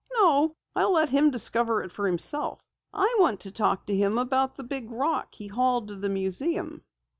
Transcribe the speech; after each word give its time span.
"No, 0.17 0.55
I'll 0.75 0.93
let 0.93 1.09
him 1.09 1.29
discover 1.29 1.83
it 1.83 1.91
for 1.91 2.07
himself. 2.07 2.65
I 2.91 3.17
want 3.19 3.41
to 3.41 3.51
talk 3.51 3.85
to 3.85 3.95
him 3.95 4.17
about 4.17 4.55
that 4.55 4.63
big 4.63 4.89
rock 4.89 5.35
he 5.35 5.45
hauled 5.45 5.89
to 5.89 5.95
the 5.95 6.09
museum." 6.09 6.83